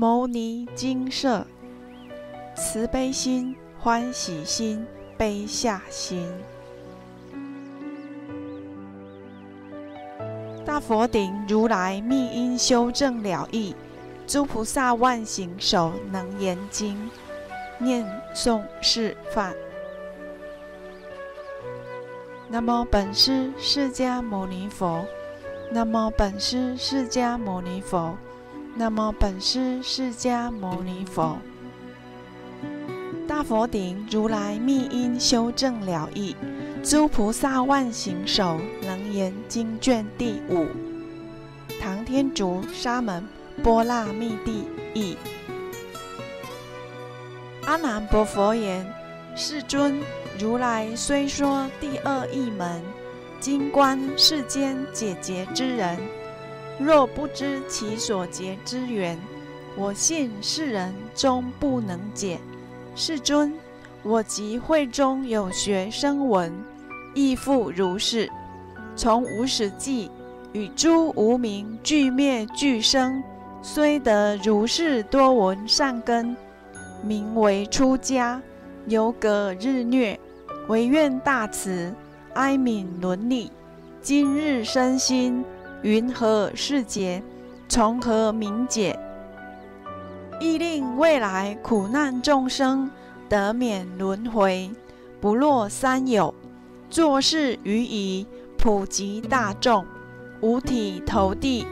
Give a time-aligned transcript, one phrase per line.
[0.00, 1.44] 牟尼精舍，
[2.54, 4.86] 慈悲心、欢喜心、
[5.16, 6.32] 悲下心。
[10.64, 13.74] 大佛顶如来密因修正了义，
[14.24, 17.10] 诸菩萨万行手能言经，
[17.78, 19.52] 念诵示范。
[22.46, 25.04] 那么本师释迦牟尼佛。
[25.72, 28.16] 那么本师释迦牟尼佛。
[28.78, 31.36] 南无本师释迦牟尼佛。
[33.26, 36.36] 大佛顶如来密因修正了义，
[36.84, 40.68] 诸菩萨万行手能言经卷第五。
[41.80, 43.26] 唐天竺沙门
[43.64, 45.16] 波那密地译。
[47.66, 48.86] 阿难波佛言：
[49.34, 50.00] 世尊。
[50.38, 52.80] 如来虽说第二义门，
[53.40, 55.98] 今观世间解结之人，
[56.78, 59.18] 若不知其所结之缘，
[59.76, 62.38] 我信世人终不能解。
[62.94, 63.52] 世尊，
[64.02, 66.52] 我即会中有学生闻，
[67.14, 68.30] 亦复如是。
[68.94, 70.10] 从无始际
[70.52, 73.22] 与诸无名俱灭俱生，
[73.60, 76.36] 虽得如是多闻善根，
[77.02, 78.40] 名为出家，
[78.86, 80.18] 犹隔日虐。
[80.68, 81.92] 唯愿大慈，
[82.34, 83.50] 哀悯伦理。
[84.02, 85.44] 今日身心
[85.82, 87.22] 云何世劫？
[87.68, 88.98] 从何明解？
[90.40, 92.90] 亦令未来苦难众生
[93.28, 94.70] 得免轮回，
[95.20, 96.34] 不落三有。
[96.90, 99.86] 作事于以，普及大众，
[100.40, 101.66] 五体投地，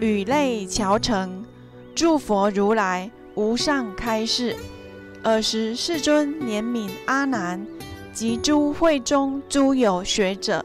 [0.00, 1.44] 语泪桥成。
[1.94, 4.54] 诸佛如来无上开示。
[5.22, 7.66] 尔时世尊怜悯阿难。
[8.12, 10.64] 及诸会中诸有学者，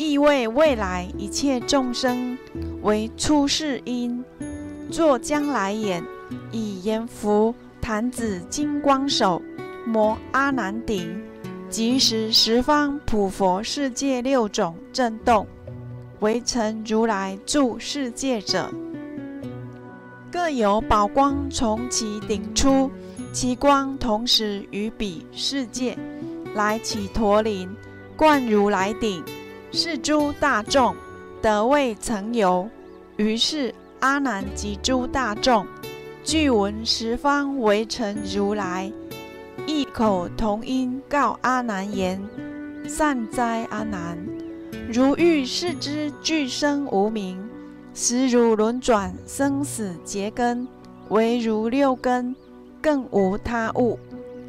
[0.00, 2.38] 亦为未来一切众生
[2.80, 4.24] 为出世因，
[4.90, 6.02] 作将来眼，
[6.50, 9.42] 以阎浮坛子金光手
[9.84, 11.22] 摩阿难顶，
[11.68, 15.46] 即时十方普佛世界六种震动，
[16.20, 18.72] 为成如来住世界者，
[20.32, 22.90] 各有宝光从其顶出，
[23.34, 25.94] 其光同时于彼世界。
[26.54, 27.68] 来起陀林，
[28.16, 29.22] 灌如来顶，
[29.72, 30.94] 是诸大众
[31.40, 32.68] 得未曾有。
[33.16, 35.66] 于是阿难及诸大众
[36.24, 38.90] 俱闻十方围城如来，
[39.66, 42.20] 异口同音告阿难言
[42.88, 44.18] ：“善哉，阿难！
[44.92, 47.38] 如欲视之俱生无名，
[47.94, 50.66] 实如轮转生死结根，
[51.10, 52.34] 唯如六根，
[52.80, 53.98] 更无他物。”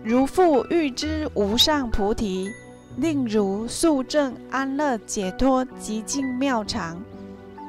[0.04, 2.50] 如复欲知无上菩提，
[2.98, 7.02] 令如速证安乐解脱极尽妙常，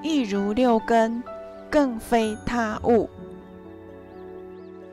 [0.02, 1.22] 亦如六根，
[1.70, 3.08] 更非他物。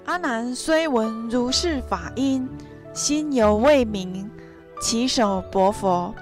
[0.05, 2.47] 阿难虽闻如是法音，
[2.93, 4.29] 心犹未明，
[4.81, 6.13] 起手薄佛：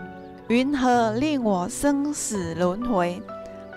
[0.48, 3.22] 云何令我生死轮回？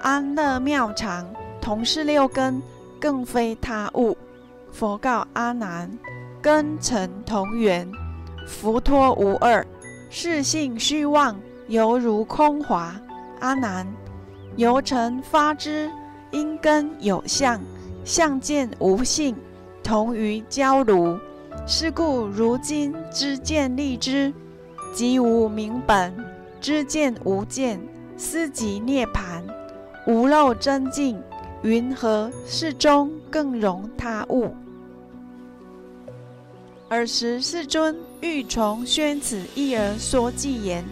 [0.00, 1.26] 安乐妙常，
[1.60, 2.62] 同是六根，
[3.00, 4.16] 更非他物。
[4.72, 5.90] 佛告阿难。
[6.42, 7.86] 根尘同源，
[8.46, 9.62] 福托无二，
[10.12, 12.92] 是性虚妄，犹如空华。
[13.38, 13.86] 阿难，
[14.56, 15.88] 由尘发之，
[16.32, 17.60] 因根有相，
[18.04, 19.36] 相见无性，
[19.84, 21.16] 同于焦炉。
[21.64, 24.34] 是故如今知见立之，
[24.92, 26.12] 即无明本；
[26.60, 27.80] 知见无见，
[28.16, 29.44] 思即涅盘。
[30.08, 31.22] 无漏真净，
[31.62, 34.52] 云何世中更容他物？
[36.90, 40.84] 尔时世尊欲从宣此意而说偈言：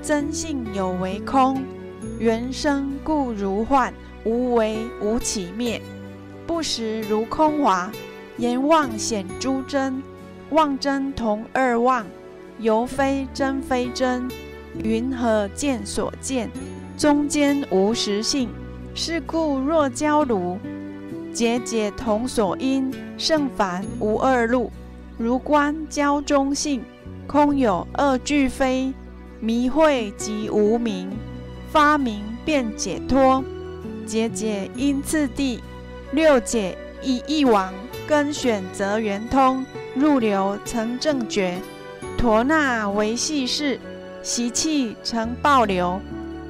[0.00, 1.62] 真性有为空，
[2.18, 3.92] 缘生故如幻，
[4.24, 5.78] 无为无起灭，
[6.46, 7.92] 不实如空华。
[8.38, 10.02] 言妄显诸真，
[10.52, 12.06] 妄真同二妄，
[12.58, 14.26] 犹非真非真。
[14.82, 16.50] 云何见所见？
[16.96, 18.48] 中间无实性。
[18.94, 20.56] 是故若交如，
[21.34, 24.72] 节节同所因，胜凡无二路。
[25.18, 26.82] 如观交中性，
[27.26, 28.92] 空有二俱非，
[29.40, 31.10] 迷会即无明，
[31.70, 33.44] 发明便解脱。
[34.04, 35.60] 节节因次第，
[36.10, 37.72] 六解以一往，
[38.06, 39.64] 根选择圆通，
[39.94, 41.56] 入流成正觉。
[42.18, 43.78] 陀那为细事，
[44.22, 46.00] 习气成暴流，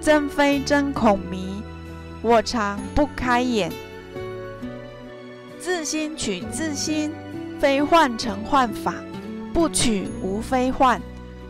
[0.01, 1.63] 真非真恐迷，
[2.23, 3.71] 我常不开眼。
[5.61, 7.13] 自心取自心。
[7.63, 8.93] 非幻成幻法，
[9.55, 11.01] 不取无非幻，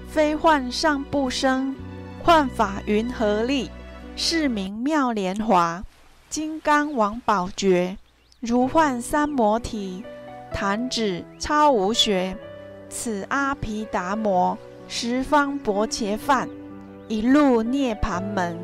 [0.06, 1.75] 非幻尚不生，
[2.23, 3.70] 幻法云何立？
[4.14, 5.82] 是名妙莲华，
[6.29, 7.97] 金刚王宝觉，
[8.41, 10.05] 如幻三摩提，
[10.53, 12.37] 弹指超无学。
[12.91, 16.47] 此阿毗达摩十方薄伽梵，
[17.09, 18.59] 一路涅盘门。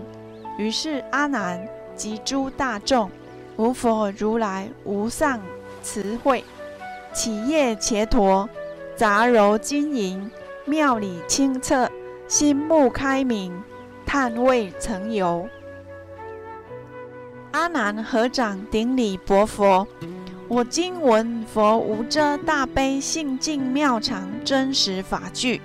[0.58, 1.66] 于是阿难
[1.96, 3.10] 及诸大众，
[3.56, 5.40] 无佛如来无上
[5.82, 6.44] 慈慧，
[7.12, 8.48] 起业伽陀，
[8.96, 10.30] 杂糅金银，
[10.64, 11.88] 妙理清澈，
[12.26, 13.62] 心目开明，
[14.06, 15.48] 叹未曾有。
[17.52, 19.86] 阿难合掌顶礼薄佛
[20.48, 25.60] ：“我今闻佛无遮大悲性净妙常真实法句，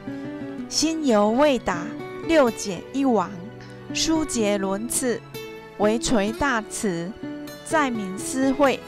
[0.70, 1.86] 心犹未达
[2.26, 3.30] 六解一王，
[3.94, 5.22] 殊结轮次，
[5.78, 7.12] 唯垂大慈，
[7.66, 8.80] 在明思慧，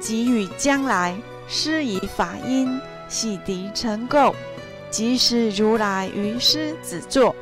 [0.00, 1.16] 给予将来
[1.52, 4.32] 施以法音，洗涤尘垢，
[4.88, 7.34] 即使如来于狮子座，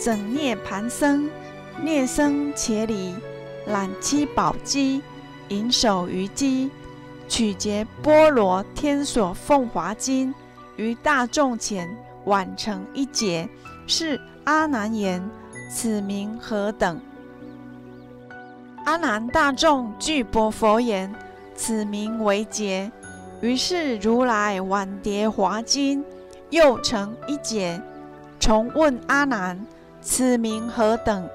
[0.00, 1.30] 整涅盘僧，
[1.80, 3.14] 涅生且离。”
[3.68, 5.02] 揽七宝机，
[5.48, 6.70] 引手于机，
[7.28, 10.32] 取结波罗天所奉华经，
[10.76, 11.88] 于大众前
[12.26, 13.48] 晚成一劫。
[13.88, 15.20] 是阿难言
[15.68, 17.00] ：“此名何等？”
[18.86, 21.12] 阿难大众具薄佛言
[21.56, 22.90] ：“此名为劫。”
[23.40, 26.04] 于是如来碗叠华经，
[26.50, 27.80] 又成一劫，
[28.40, 29.66] 重问阿难
[30.00, 31.28] ：“此名何等？”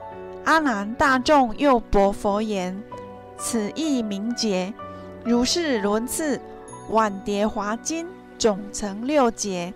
[0.45, 2.81] 阿难大众又薄佛言
[3.37, 4.73] ：“此意名节，
[5.23, 6.41] 如是轮次，
[6.89, 8.07] 碗叠华经
[8.39, 9.71] 总成六节，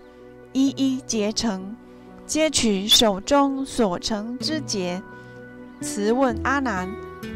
[0.53, 1.75] 一一结成，
[2.25, 5.01] 皆取手中所成之节。
[5.81, 6.89] 辞问阿难：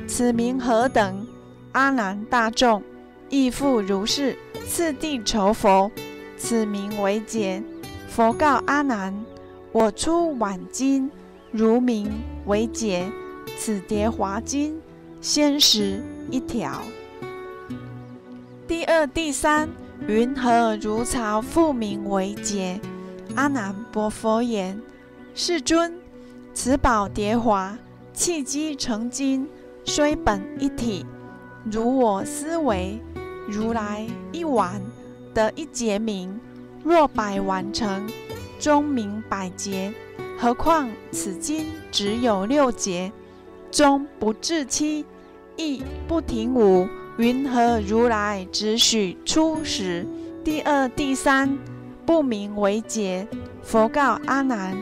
[0.08, 1.28] 此名何等？
[1.74, 2.82] 阿难大众
[3.30, 4.38] 亦复如是，
[4.68, 5.92] 次第酬佛：
[6.38, 7.64] 此名为节。
[8.08, 9.14] 佛告阿难：
[9.72, 11.10] 我出晚经。”
[11.52, 12.12] 如名
[12.46, 13.12] 为解，
[13.58, 14.80] 此叠华经
[15.20, 16.00] 先识
[16.30, 16.80] 一条。
[18.68, 19.68] 第二、第三
[20.08, 22.80] 云何如巢复名为解？
[23.34, 24.80] 阿难薄佛言：
[25.34, 25.92] 世尊，
[26.54, 27.76] 此宝叠华
[28.14, 29.50] 契机成金，
[29.86, 31.04] 虽本一体，
[31.64, 33.02] 如我思维，
[33.50, 34.82] 如来一丸
[35.34, 36.40] 得一节名，
[36.84, 38.08] 若百完成，
[38.60, 39.94] 终名百劫。
[40.38, 43.12] 何况此经只有六节，
[43.72, 45.06] 终不至七，
[45.58, 46.88] 亦不停五，
[47.18, 50.08] 云何如来只许初时？
[50.44, 51.58] 第二、第三
[52.06, 53.28] 不明为劫。
[53.62, 54.78] 佛告阿难：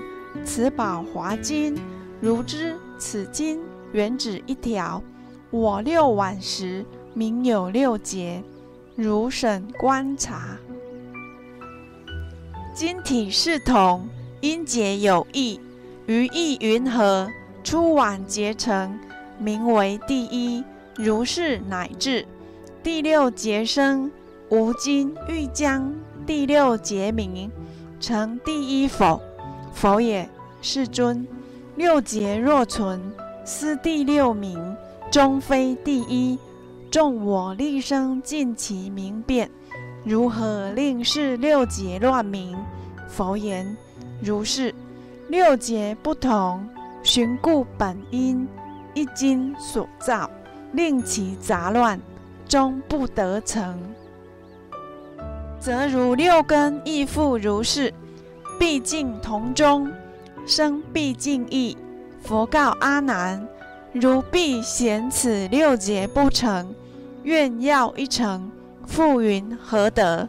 [0.46, 1.76] 此宝华经，
[2.22, 3.60] 如知此经
[3.92, 5.02] 原指一条。
[5.50, 8.44] 我六晚时名有六劫，
[8.98, 10.58] 如审观察，
[12.74, 14.10] 今体是同。
[14.40, 15.60] 因结有异，
[16.06, 17.28] 于意云何？
[17.64, 19.00] 初晚结成，
[19.40, 20.64] 名为第一。
[20.96, 22.26] 如是乃至
[22.84, 24.12] 第六节生，
[24.50, 25.92] 无今欲将
[26.26, 27.52] 第六节名
[28.00, 29.22] 成第一否？
[29.74, 30.28] 否也。
[30.62, 31.28] 世尊，
[31.76, 33.02] 六节若存，
[33.44, 34.76] 思第六名
[35.12, 36.38] 终非第一。
[36.90, 39.50] 众我立生尽其名变，
[40.04, 42.58] 如何令是六节乱名？
[43.08, 43.76] 佛言。
[44.20, 44.74] 如是
[45.28, 46.68] 六节不同，
[47.04, 48.48] 寻故本因，
[48.96, 50.28] 一经所造，
[50.72, 52.00] 令其杂乱，
[52.48, 53.80] 终不得成。
[55.60, 57.94] 则如六根亦复如是，
[58.58, 59.92] 毕竟同中，
[60.48, 61.78] 生毕竟异。
[62.22, 63.48] 佛告阿难：
[63.94, 66.74] 如必嫌此六节不成，
[67.24, 68.52] 愿要一成，
[68.86, 70.28] 复云何得？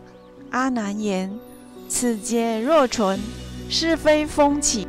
[0.50, 1.31] 阿难言：
[1.88, 3.19] 此节若存。
[3.71, 4.88] 是非风起，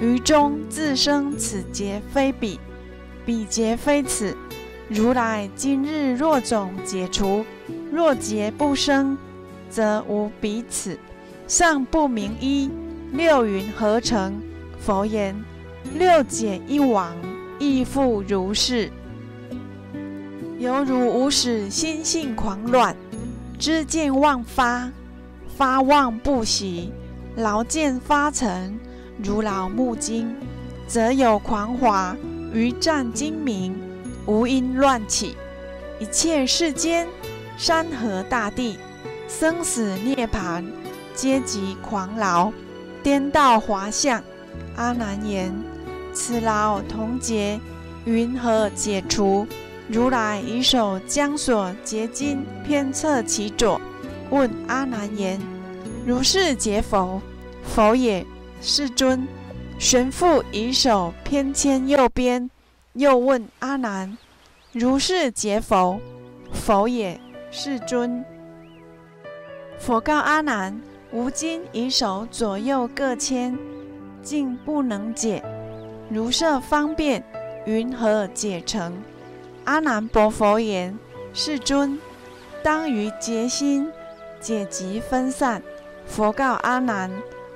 [0.00, 2.60] 于中自生此劫非彼，
[3.26, 4.36] 彼劫非此。
[4.88, 7.44] 如来今日若种解除，
[7.90, 9.18] 若劫不生，
[9.68, 10.96] 则无彼此。
[11.48, 12.70] 尚不明一，
[13.12, 14.40] 六云何成？
[14.78, 15.34] 佛言：
[15.96, 17.12] 六解一往，
[17.58, 18.90] 亦复如是。
[20.58, 22.96] 犹如无始心性狂乱，
[23.58, 24.90] 知见妄发，
[25.56, 26.92] 发妄不息。
[27.36, 28.78] 劳见发成，
[29.22, 30.36] 如老木金，
[30.86, 32.14] 则有狂华
[32.52, 33.74] 于战精明，
[34.26, 35.34] 无因乱起。
[35.98, 37.08] 一切世间，
[37.56, 38.78] 山河大地，
[39.28, 40.62] 生死涅槃，
[41.14, 42.52] 皆即狂劳，
[43.02, 44.22] 颠倒华相。
[44.76, 45.54] 阿难言：
[46.12, 47.58] 此劳同劫，
[48.04, 49.46] 云何解除？
[49.88, 53.80] 如来以手将所结金偏侧其左，
[54.30, 55.40] 问阿难言。
[56.06, 57.20] 如是解否？
[57.62, 58.24] 否也。
[58.60, 59.26] 世尊，
[59.78, 62.48] 玄复以手偏牵右边，
[62.92, 64.16] 又问阿难：
[64.72, 66.00] 如是解否？
[66.52, 67.20] 否也。
[67.50, 68.24] 世尊。
[69.78, 70.80] 佛告阿难：
[71.12, 73.58] 吾今以手左右各牵，
[74.22, 75.42] 竟不能解。
[76.10, 77.24] 如设方便，
[77.64, 79.02] 云何解成？
[79.64, 80.98] 阿难薄佛言：
[81.32, 81.98] 世尊，
[82.62, 83.90] 当于结心，
[84.40, 85.62] 解集分散。
[86.04, 87.10] 佛告阿难：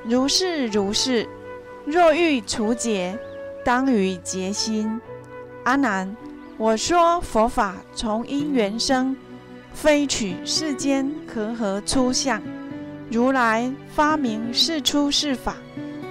[0.05, 1.29] 如是如是。
[1.85, 3.19] 若欲除解，
[3.65, 5.01] 当于结心。
[5.65, 6.17] 阿难，
[6.57, 9.17] 我说佛法从因缘生，
[9.73, 12.41] 非取世间和合出相。
[13.11, 15.57] 如来发明是出世法，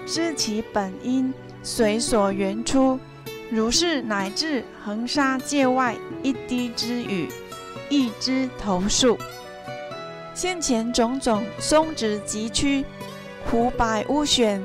[0.05, 1.33] 知其本因，
[1.65, 2.99] 随所缘出。
[3.49, 7.27] 如是乃至恒沙界外一滴之雨，
[7.89, 9.17] 一枝头树，
[10.33, 12.85] 现前种种松直疾曲，
[13.49, 14.63] 湖白乌旋。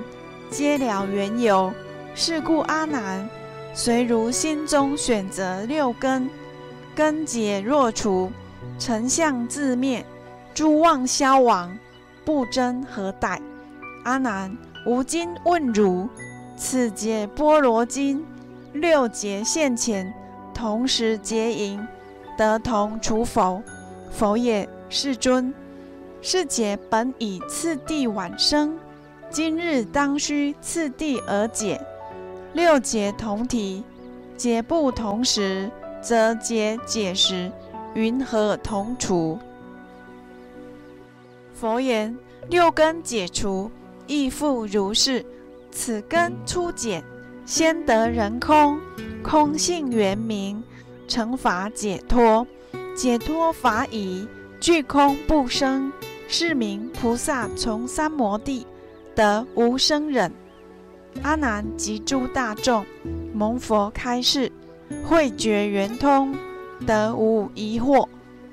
[0.51, 1.73] 皆了缘由，
[2.15, 3.29] 是故阿难，
[3.73, 6.29] 随如心中选择六根，
[6.95, 8.33] 根结若除，
[8.79, 10.05] 成相自灭，
[10.53, 11.79] 诸妄消亡，
[12.25, 13.41] 不争何待？
[14.03, 16.09] 阿难，吾今问汝：
[16.63, 18.23] 此劫波罗经
[18.75, 20.13] 六劫现前，
[20.53, 21.89] 同时结营，
[22.37, 23.63] 得同除否？
[24.11, 25.55] 否也，世尊。
[26.21, 28.79] 是劫本以次第晚生。
[29.31, 31.81] 今日当须次第而解，
[32.53, 33.83] 六劫同体，
[34.37, 35.71] 解不同时，
[36.03, 37.51] 则解解时，
[37.95, 39.39] 云何同除？
[41.55, 42.15] 佛言：
[42.51, 43.71] 六根解除，
[44.07, 45.25] 亦复如是。
[45.71, 47.03] 此根初解，
[47.47, 48.79] 先得人空，
[49.23, 50.63] 空性圆明，
[51.09, 52.47] 成法解脱，
[52.95, 54.27] 解脱法已，
[54.61, 55.93] 具空不生，
[56.29, 58.67] 是名菩萨从三摩地。
[59.15, 60.33] 得无生忍，
[61.23, 62.87] 阿难及诸大众
[63.35, 64.51] 蒙佛开示，
[65.05, 66.35] 慧觉圆通，
[66.87, 68.09] 得无疑惑。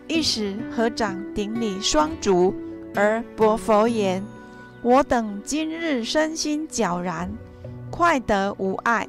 [0.08, 2.54] 一时合掌顶礼双足，
[2.96, 4.24] 而薄佛言
[4.88, 7.30] ：“我等今日身心皎然，
[7.92, 9.06] 快得无碍。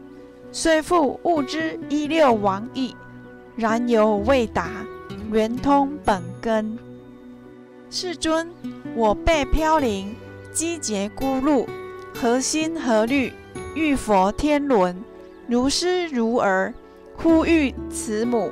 [0.51, 2.97] 虽复悟之一六王意，
[3.55, 4.85] 然犹未达
[5.31, 6.77] 圆通本根。
[7.91, 8.51] 世尊，
[8.97, 10.13] 我辈飘零。”
[10.53, 11.65] 积劫孤露，
[12.13, 13.33] 何心何虑？
[13.77, 14.97] 欲佛天伦，
[15.47, 16.75] 如师如儿，
[17.17, 18.51] 呼吁慈母。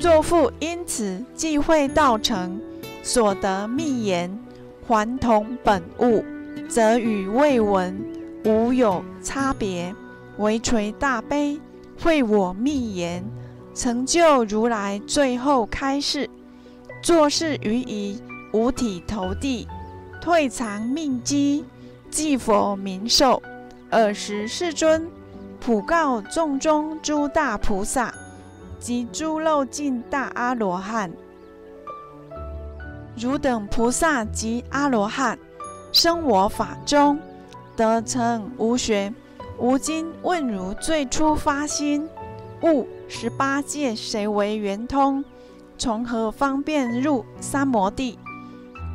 [0.00, 2.60] 若复因此忌讳道成，
[3.02, 4.38] 所得密言，
[4.86, 6.24] 还同本物，
[6.72, 8.02] 则与未闻
[8.46, 9.94] 无有差别。
[10.38, 11.60] 唯垂大悲，
[12.02, 13.22] 会我密言，
[13.74, 16.30] 成就如来最后开示。
[17.02, 18.18] 作事于仪，
[18.54, 19.68] 五体投地。
[20.18, 21.62] 退藏命机，
[22.10, 23.42] 祭佛明寿。
[23.90, 25.06] 尔时世尊
[25.60, 28.14] 普告众中诸大菩萨
[28.80, 31.12] 及诸漏尽大阿罗汉：
[33.14, 35.38] 汝等菩萨及阿罗汉，
[35.92, 37.18] 生我法中，
[37.76, 39.12] 得成无学。
[39.58, 42.08] 吾今问汝最初发心，
[42.62, 45.22] 悟十八界谁为圆通？
[45.76, 48.18] 从何方便入三摩地？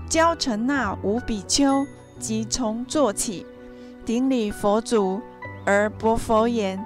[0.09, 1.85] 教成那五比丘，
[2.17, 3.45] 即从坐起，
[4.03, 5.21] 顶礼佛祖，
[5.65, 6.83] 而薄佛言：“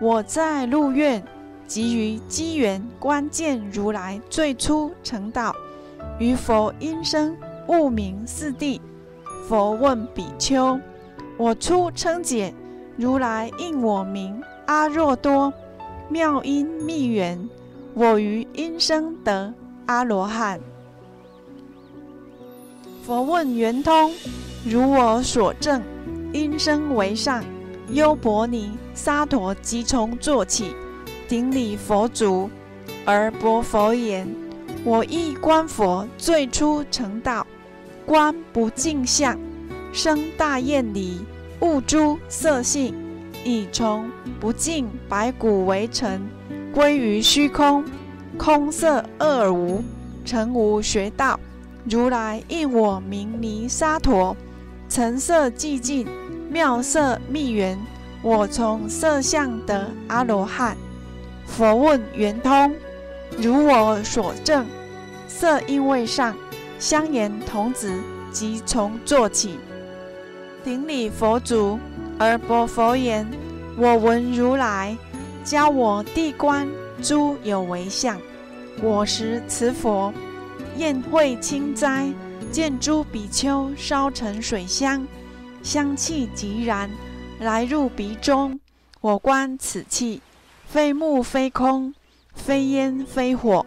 [0.00, 1.20] 我在入院，
[1.66, 5.52] 急于机缘关键如来最初成道，
[6.20, 7.36] 于佛因声
[7.66, 8.80] 悟明四谛。
[9.48, 10.78] 佛问比丘：
[11.38, 12.52] 我初称解，
[12.98, 15.50] 如来应我名阿若多，
[16.10, 17.48] 妙音密缘，
[17.94, 19.54] 我于因声得
[19.86, 20.60] 阿罗汉。”
[23.02, 24.12] 佛问圆通，
[24.66, 25.82] 如我所证，
[26.34, 27.42] 因声为上。
[27.92, 30.74] 优婆尼沙陀即从坐起，
[31.26, 32.50] 顶礼佛足，
[33.06, 34.28] 而薄佛言：
[34.84, 37.46] 我亦观佛最初成道，
[38.08, 39.38] 观不净相，
[39.92, 41.20] 生大厌离，
[41.60, 42.94] 悟诸色性，
[43.44, 44.10] 以从
[44.40, 46.26] 不净白骨为尘，
[46.72, 47.84] 归于虚空，
[48.38, 49.84] 空色二无，
[50.24, 51.38] 成无学道。
[51.84, 54.34] 如来应我名尼沙陀，
[54.88, 56.08] 成色寂静，
[56.48, 57.78] 妙色密缘。
[58.22, 60.74] 我从色相得阿罗汉。
[61.46, 62.74] 佛问圆通，
[63.36, 64.64] 如我所证，
[65.28, 66.34] 色因为上，
[66.78, 67.92] 相言童子
[68.30, 69.58] 即从坐起，
[70.62, 71.78] 顶礼佛足，
[72.18, 73.26] 而薄佛言：
[73.76, 74.96] 我闻如来
[75.44, 76.68] 教我地观
[77.02, 78.20] 诸有为相，
[78.80, 80.12] 我识此佛。
[80.76, 82.06] 宴会清斋，
[82.52, 85.04] 见诸比丘烧成水香，
[85.64, 86.88] 香气极然，
[87.40, 88.60] 来入鼻中。
[89.00, 90.20] 我观此气，
[90.64, 91.92] 非木非空，
[92.34, 93.66] 非烟非火，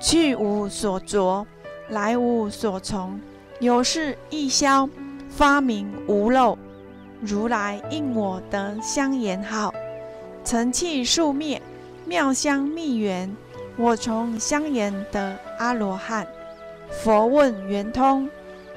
[0.00, 1.44] 去无所着，
[1.92, 3.20] 来无所从，
[3.60, 4.88] 有事亦消，
[5.28, 6.56] 发明无漏。
[7.20, 9.74] 如来应我得香言好，
[10.42, 11.60] 尘气数灭，
[12.06, 13.30] 妙香密源。
[13.76, 16.26] 我从香言得阿罗汉。
[16.90, 18.26] 佛问圆通，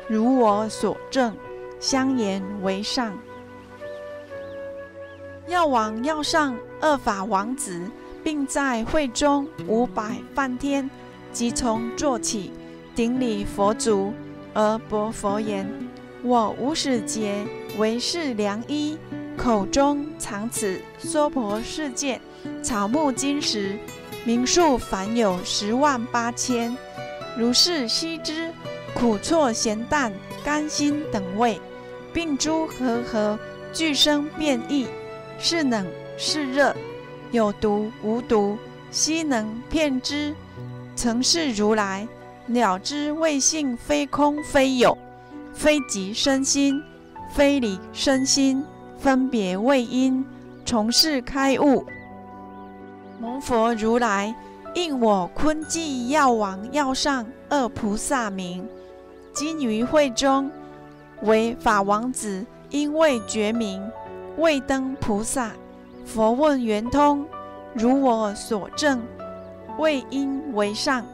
[0.10, 1.34] 如我所证，
[1.80, 3.18] 香言为上。
[5.48, 7.90] 药王要上二法王子，
[8.26, 10.90] 并在会中五百梵天，
[11.32, 12.52] 即从坐起，
[12.96, 14.14] 顶礼佛足，
[14.54, 15.70] 而薄佛言
[16.24, 17.46] ：“我无始劫
[17.78, 18.98] 为是良医，
[19.36, 22.22] 口中藏此娑婆世界
[22.64, 23.78] 草木金石，
[24.24, 26.76] 名数凡有十万八千。
[27.38, 28.50] 如是悉知，
[28.94, 31.60] 苦错咸淡甘辛等味，
[32.14, 33.38] 并诸和合，
[33.74, 34.88] 俱生变异。”
[35.38, 35.86] 是冷
[36.18, 36.74] 是热，
[37.32, 38.58] 有毒无毒，
[38.90, 40.34] 悉能骗之。
[40.96, 42.08] 曾是如来
[42.48, 44.98] 了知未性，非空非有，
[45.54, 46.82] 非即身心，
[47.32, 48.64] 非理身心，
[48.98, 50.26] 分别为因，
[50.66, 51.86] 从事开悟。
[53.20, 54.36] 蒙佛如来
[54.74, 58.68] 应我坤寂药王药上二菩萨名，
[59.34, 60.52] 今于会中
[61.22, 63.82] 为法王子，因为觉名。
[64.38, 65.54] 未登菩萨，
[66.04, 67.26] 佛问圆通，
[67.74, 69.02] 如我所证，
[69.80, 71.06] 为因为上，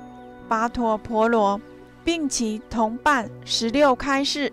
[0.50, 1.60] 跋陀婆罗，
[2.04, 4.52] 并其同伴十六开示，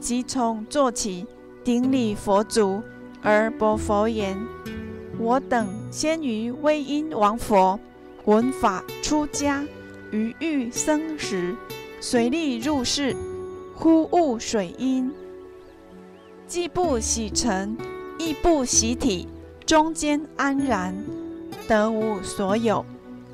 [0.00, 1.26] 即从坐起，
[1.62, 2.82] 顶礼佛足，
[3.22, 4.36] 而薄佛言：
[5.18, 7.78] 我等先于威因王佛，
[8.24, 9.64] 闻法出家，
[10.10, 11.56] 于欲生时，
[12.00, 13.16] 随力入室，
[13.74, 15.12] 忽悟水因，
[16.46, 17.76] 既不洗尘。
[18.20, 19.28] 亦不洗体，
[19.64, 20.92] 中间安然，
[21.68, 22.84] 得无所有，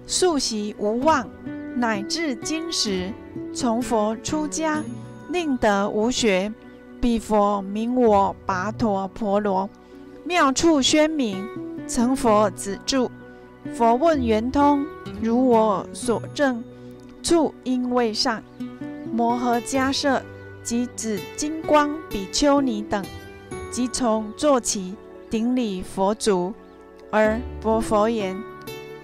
[0.06, 1.26] 素习无妄，
[1.76, 3.12] 乃至今时，
[3.52, 4.82] 从佛出家，
[5.30, 6.52] 令得无学。
[7.00, 9.68] 彼佛名我跋陀婆罗，
[10.24, 11.46] 妙处宣明，
[11.86, 13.10] 成佛子住。
[13.74, 14.86] 佛问圆通，
[15.20, 16.62] 如我所证，
[17.22, 18.42] 处因位上，
[19.12, 20.22] 摩诃迦摄
[20.62, 23.04] 及子金光比丘尼等。
[23.70, 24.94] 即从坐起，
[25.28, 26.54] 顶礼佛足，
[27.10, 28.36] 而薄佛言：“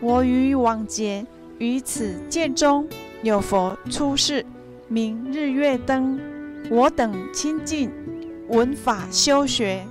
[0.01, 1.27] 我于往劫
[1.61, 2.89] 于此界中
[3.23, 4.45] 有佛出世，
[4.89, 6.19] 名日月灯。
[6.71, 7.91] 我等亲近
[8.49, 9.87] 闻法修学，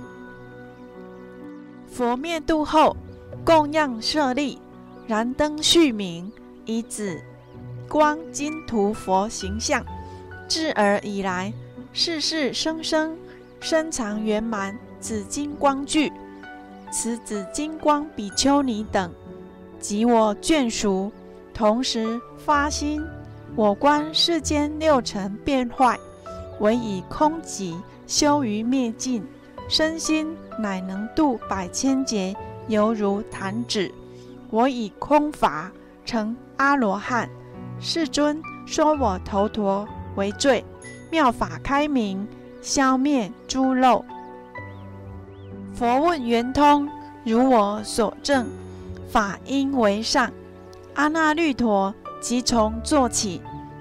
[1.86, 2.96] 佛灭度后，
[3.44, 4.58] 供养舍利，
[5.06, 6.32] 燃灯续明，
[6.64, 7.20] 以紫
[7.88, 9.84] 光金涂佛形象。
[10.48, 11.52] 自尔以来，
[11.92, 13.16] 世世生生。”
[13.62, 16.10] 身藏圆满紫金光具，
[16.90, 19.12] 此紫金光比丘尼等，
[19.78, 21.12] 及我眷属，
[21.60, 23.06] 同时发心：
[23.54, 25.94] 我观世间六尘变坏，
[26.58, 29.22] 唯以空寂修于灭尽，
[29.68, 32.34] 身心乃能度百千劫，
[32.68, 33.92] 犹如弹指。
[34.48, 35.70] 我以空法
[36.06, 37.28] 成阿罗汉。
[37.78, 40.64] 世尊说我头陀为最，
[41.10, 42.26] 妙法开明。
[42.62, 44.02] 消灭诸漏。
[45.74, 46.88] 佛问圆通，
[47.22, 48.46] 如我所证，
[49.10, 50.32] 法应为上。
[50.94, 53.40] 阿那律陀即从坐起，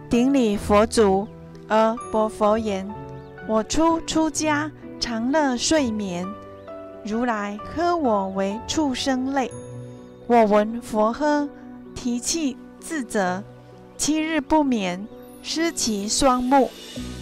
[0.10, 1.28] 顶礼佛足，
[1.68, 2.88] 而薄佛言：
[3.48, 6.28] 我出出家，常乐睡眠。
[7.04, 9.52] 如来呵我为畜生类。
[10.28, 11.48] 我闻佛呵，
[11.96, 13.44] 提气自责，
[13.98, 15.08] 七日不眠，
[15.42, 16.70] 失其双目。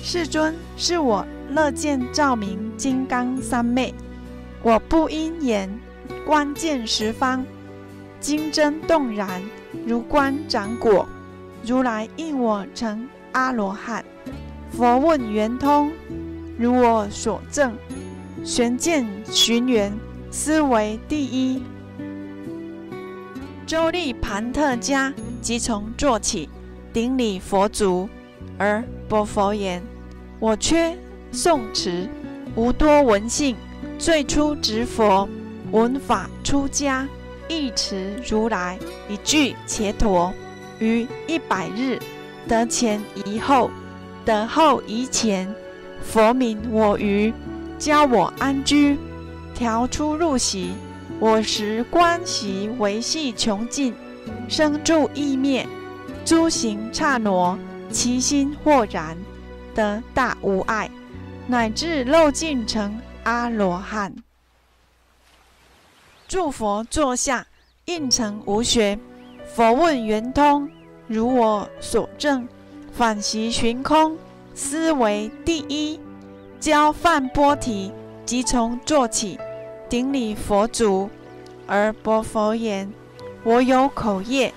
[0.04, 1.26] 世尊，是我。
[1.50, 3.94] 乐见照明金刚三昧，
[4.62, 5.80] 我不因言
[6.26, 7.46] 观见十方，
[8.20, 9.42] 金真动然，
[9.88, 11.08] 如观掌果。
[11.66, 14.04] 如来应我成阿罗汉。
[14.72, 15.92] 佛问圆通，
[16.60, 17.74] 如我所证，
[18.44, 19.92] 玄见寻缘，
[20.30, 21.64] 思维第一。
[23.66, 26.50] 周利盘特迦即从坐起，
[26.92, 28.10] 顶礼佛足，
[28.58, 29.82] 而薄佛言：
[30.40, 30.98] 我缺。
[31.30, 32.08] 宋词
[32.56, 33.58] 无多闻性，
[34.00, 35.28] 最初执佛
[35.72, 37.06] 闻法出家，
[37.48, 38.78] 一持如来
[39.10, 40.34] 一句伽陀，
[40.80, 42.00] 于一百日
[42.48, 43.70] 得前一后，
[44.26, 45.48] 得后一前。
[46.02, 47.34] 佛名我于，
[47.80, 48.98] 教我安居，
[49.54, 50.72] 调出入息。
[51.20, 53.94] 我时观习维系穷尽，
[54.48, 55.68] 生住意灭，
[56.24, 57.58] 诸行刹挪，
[57.90, 59.18] 其心豁然，
[59.74, 60.90] 得大无碍。
[61.48, 64.14] 乃至漏尽成阿罗汉。
[66.28, 67.48] 诸佛坐下，
[67.86, 69.00] 应成无学。
[69.46, 70.70] 佛问圆通，
[71.08, 72.46] 如我所证，
[72.92, 74.18] 反习寻空，
[74.54, 75.98] 思为第一。
[76.60, 77.94] 教梵波提，
[78.26, 79.40] 即从做起，
[79.88, 81.10] 顶礼佛足，
[81.66, 82.92] 而薄佛言
[83.46, 84.54] ：“我有口业，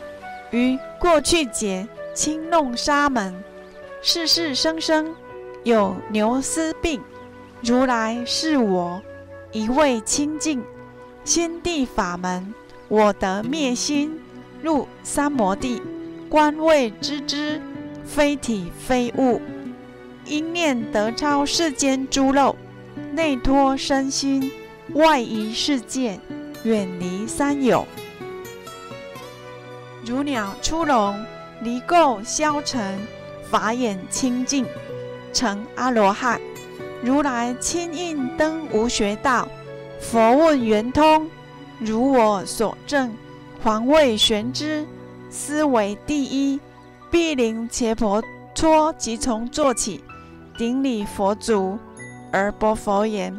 [0.51, 3.45] 于过去劫轻弄沙门，
[4.03, 5.15] 世世生生
[5.63, 7.01] 有牛斯病。
[7.63, 9.01] 如来是我
[9.53, 10.65] 一味清净
[11.25, 12.55] 心地法门，
[12.89, 14.21] 我得灭心
[14.63, 15.81] 入三摩地，
[16.29, 17.61] 观位知之，
[18.05, 19.41] 非体非物。”
[20.27, 22.55] 因念得超世间诸漏，
[23.13, 24.53] 内脱身心，
[24.95, 26.21] 外移世界，
[26.63, 27.85] 远离三有。
[30.07, 31.25] 如鸟出笼，
[31.63, 32.99] 离垢消尘，
[33.51, 34.65] 法眼清净，
[35.33, 36.41] 成阿罗汉。
[37.03, 39.49] 如来亲印登无学道，
[40.01, 41.29] 佛问圆通，
[41.79, 43.13] 如我所证，
[43.63, 44.87] 还未玄之，
[45.29, 46.59] 思为第一。
[47.11, 48.23] 毗陵伽婆
[48.55, 50.03] 娑即从做起。
[50.57, 51.79] 顶礼佛足，
[52.31, 53.35] 而薄佛言：“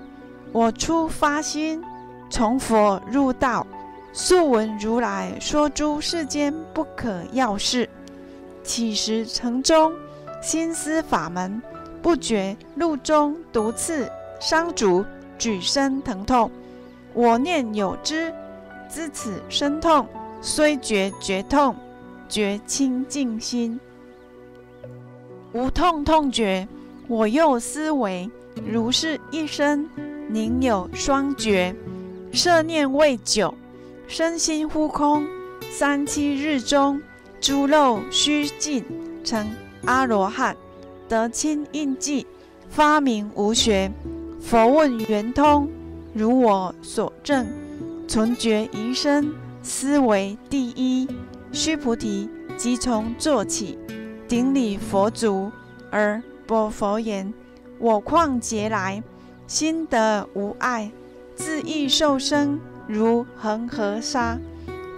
[0.52, 1.84] 我初发心，
[2.30, 3.66] 从佛入道，
[4.12, 7.88] 素闻如来说诸世间不可要事，
[8.64, 9.94] 起时城中
[10.42, 11.62] 心思法门，
[12.02, 15.06] 不觉路中毒刺伤足，
[15.42, 16.52] 举身疼痛。
[17.16, 18.32] 我念有之，
[18.88, 20.08] 知此生痛，
[20.40, 21.76] 虽觉觉痛，
[22.30, 23.80] 觉清净心，
[25.52, 26.68] 无痛痛觉。”
[27.10, 28.30] 我又思维，
[28.64, 29.90] 如是一生，
[30.30, 31.76] 宁有双绝？
[32.32, 33.52] 摄念未久，
[34.08, 35.26] 身心忽空。
[35.72, 37.02] 三七日中，
[37.42, 38.86] 诸漏须尽，
[39.24, 39.50] 成
[39.86, 40.56] 阿罗汉，
[41.10, 42.28] 得清印记，
[42.70, 43.92] 发明无学。
[44.42, 45.70] 佛问圆通，
[46.14, 47.48] 如我所证，
[48.08, 51.08] 存觉一生，思维第一。
[51.54, 53.78] 须菩提，即从做起，
[54.28, 55.52] 顶礼佛足，
[55.90, 56.22] 而。
[56.50, 57.34] 我佛言
[57.80, 59.02] ：“我旷劫来，
[59.48, 60.92] 心得无碍，
[61.34, 64.38] 自意受生，如恒河沙。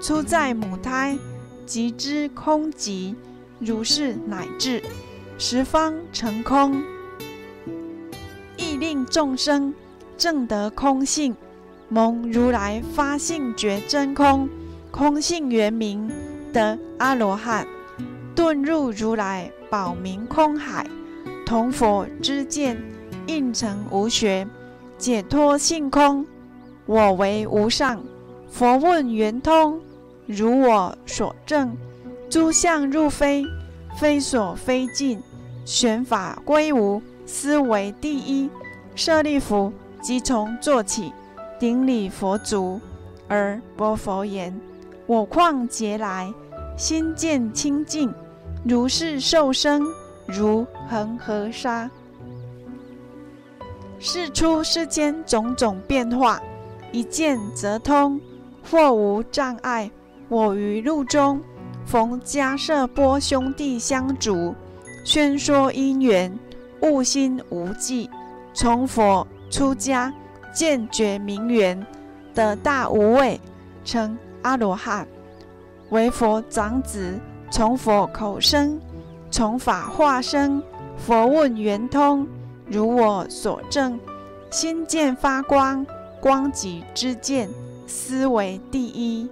[0.02, 1.16] 出在母胎，
[1.68, 3.14] 即知空寂，
[3.60, 4.82] 如是乃至
[5.38, 6.82] 十方成空，
[8.78, 9.74] 令众生
[10.18, 11.36] 证得空性，
[11.90, 14.50] 蒙如来发性觉真空，
[14.92, 16.12] 空性圆明，
[16.52, 17.68] 得阿罗汉，
[18.36, 20.86] 遁入如来宝明空海。”
[21.46, 22.82] 同佛之见，
[23.28, 24.48] 应成无学，
[24.98, 26.26] 解脱性空。
[26.86, 28.02] 我为无上，
[28.50, 29.80] 佛问圆通，
[30.26, 31.78] 如我所证，
[32.30, 33.46] 诸相入非，
[34.00, 35.22] 非所非尽，
[35.64, 38.50] 玄法归无，思为第一。
[38.96, 41.12] 舍利弗，即从做起，
[41.60, 42.80] 顶礼佛足，
[43.28, 44.60] 而薄佛言：
[45.06, 46.34] 我况劫来，
[46.78, 48.14] 心见清净，
[48.64, 49.86] 如是受生。
[50.26, 51.92] 如恒河沙，
[54.00, 56.42] 是出世间种种变化，
[56.94, 58.22] 一见则通，
[58.64, 59.92] 或无障碍。
[60.30, 61.42] 我于路中
[61.86, 64.56] 逢迦舍波兄弟相逐，
[65.04, 66.40] 宣说因缘，
[66.82, 68.10] 悟心无际。
[68.54, 70.14] 从佛出家，
[70.54, 71.86] 见觉明缘，
[72.34, 73.40] 得大无畏，
[73.84, 75.08] 称阿罗汉，
[75.90, 77.20] 为佛长子，
[77.52, 78.80] 从佛口生。
[79.32, 80.62] 从法化生，
[80.96, 82.28] 佛问圆通，
[82.68, 84.00] 如我所证，
[84.52, 85.84] 心见发光，
[86.22, 87.50] 光即之见，
[87.88, 89.28] 思为第一。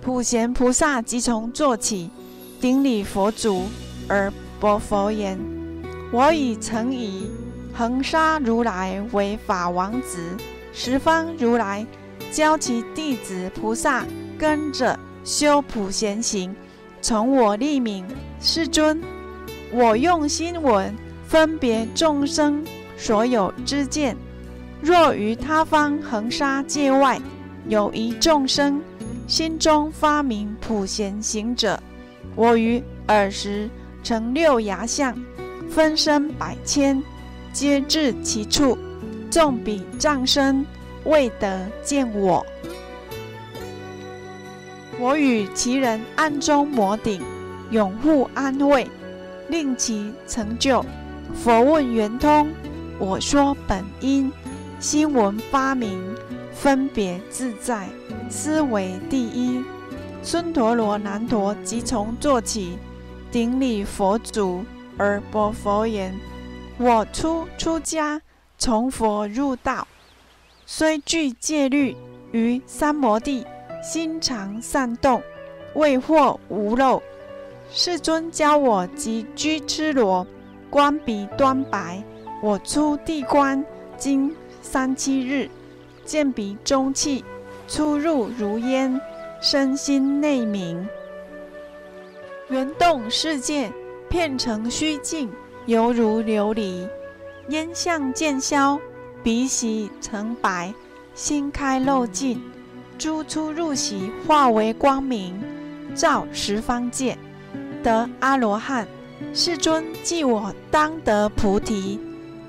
[0.00, 2.10] 普贤菩萨即从坐起，
[2.60, 3.66] 顶礼佛足，
[4.08, 5.38] 而薄佛言
[6.12, 7.30] ：“我已曾以
[7.72, 10.18] 恒沙如来为法王子，
[10.72, 11.86] 十方如来
[12.32, 14.04] 教其弟子菩萨
[14.38, 16.54] 跟着修普贤行。”
[17.02, 18.04] 从我立名，
[18.42, 19.00] 世尊，
[19.72, 20.94] 我用心闻
[21.26, 22.62] 分别众生
[22.98, 24.14] 所有之见。
[24.82, 27.18] 若于他方恒沙界外
[27.68, 28.82] 有一众生
[29.26, 31.82] 心中发明普贤行者，
[32.36, 33.70] 我于尔时
[34.02, 35.18] 成六牙相，
[35.70, 37.00] 分身百千，
[37.52, 38.76] 皆至其处，
[39.30, 40.66] 众彼障身，
[41.04, 42.44] 未得见我。
[44.98, 47.22] 我与其人暗中摩顶，
[47.70, 48.86] 永护安慰，
[49.48, 50.84] 令其成就。
[51.32, 52.50] 佛问圆通，
[52.98, 54.30] 我说本因，
[54.80, 56.02] 心闻发明，
[56.52, 57.88] 分别自在，
[58.28, 59.62] 思维第一。
[60.22, 62.76] 孙陀罗难陀即从坐起，
[63.30, 64.64] 顶礼佛足，
[65.00, 66.14] 而薄佛言：
[66.76, 68.20] 我出出家，
[68.58, 69.88] 从佛入道，
[70.66, 71.96] 虽具戒律，
[72.32, 73.46] 于三摩地。
[73.82, 75.22] 心常善动，
[75.72, 77.02] 未获无漏，
[77.70, 80.26] 世尊教我即居痴罗，
[80.68, 82.04] 观鼻端白。
[82.42, 83.64] 我出地观，
[83.96, 85.48] 经三七日，
[86.04, 87.24] 见鼻中气
[87.66, 89.00] 出入如烟，
[89.40, 90.86] 身心内明。
[92.50, 93.72] 圆动世界，
[94.10, 95.30] 片成虚境，
[95.66, 96.88] 犹如琉璃。
[97.48, 98.76] 烟相渐消，
[99.22, 100.74] 鼻息成白，
[101.14, 102.42] 心开漏尽，
[102.98, 105.40] 诸出入息化为光明，
[105.94, 107.16] 照十方界，
[107.84, 108.86] 得阿罗汉。
[109.32, 112.00] 世尊记我当得菩提。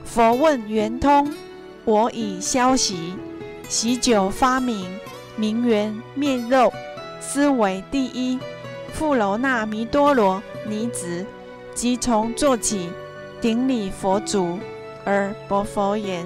[0.03, 1.31] 佛问圆通，
[1.85, 3.13] 我已消息，
[3.69, 4.89] 喜久发明，
[5.35, 6.73] 名缘灭肉，
[7.19, 8.39] 思为第一。
[8.93, 11.25] 富楼那弥多罗尼子
[11.73, 12.89] 即从做起，
[13.39, 14.59] 顶礼佛足，
[15.05, 16.25] 而薄佛言：“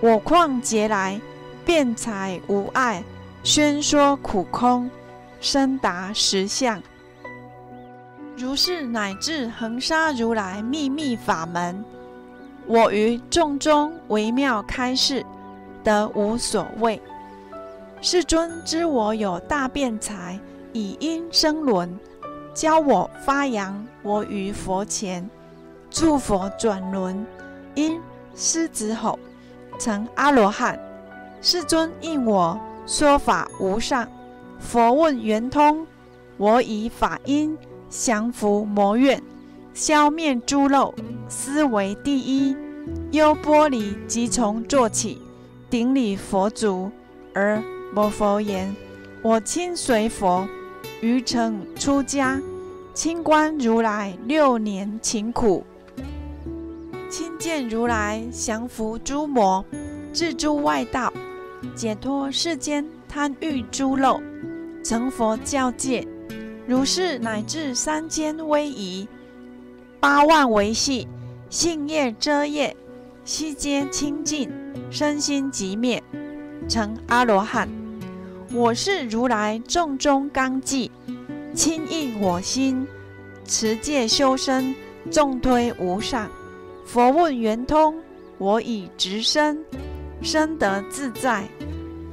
[0.00, 1.20] 我旷劫来，
[1.64, 3.02] 辩才无碍，
[3.42, 4.90] 宣说苦空，
[5.40, 6.82] 深达实相。
[8.36, 11.84] 如是乃至恒沙如来秘密法门，
[12.66, 15.24] 我于众中微妙开示，
[15.84, 17.00] 得无所谓。
[18.00, 20.38] 世尊知我有大辩才。”
[20.74, 22.00] 以因生轮，
[22.54, 25.28] 教我发扬我于佛前，
[25.90, 27.26] 助佛转轮，
[27.74, 27.98] 因
[28.34, 29.18] 狮子吼，
[29.78, 30.78] 成阿罗汉。
[31.40, 34.06] 世尊应我说法无上，
[34.58, 35.86] 佛问圆通，
[36.36, 37.56] 我以法音
[37.88, 39.22] 降伏魔怨，
[39.72, 40.94] 消灭诸漏，
[41.28, 42.56] 思为第一。
[43.12, 45.22] 优波离即从做起，
[45.70, 46.90] 顶礼佛足，
[47.34, 47.62] 而
[47.94, 48.74] 摩佛言：
[49.22, 50.46] 我亲随佛。
[51.02, 52.40] 于成出家，
[52.94, 55.64] 清观如来六年勤苦，
[57.10, 59.64] 亲见如来降伏诸魔，
[60.12, 61.12] 治诸外道，
[61.74, 64.20] 解脱世间贪欲诸漏，
[64.84, 66.06] 成佛教界，
[66.68, 69.08] 如是乃至三千威仪，
[69.98, 71.08] 八万维系，
[71.50, 72.76] 性业遮业，
[73.24, 74.48] 悉皆清净，
[74.88, 76.00] 身心即灭，
[76.68, 77.68] 成阿罗汉。
[78.54, 80.90] 我是如来众中刚纪，
[81.54, 82.86] 亲应我心，
[83.46, 84.74] 持戒修身，
[85.10, 86.30] 众推无上。
[86.84, 87.96] 佛问圆通，
[88.36, 89.64] 我以直身，
[90.20, 91.48] 身得自在。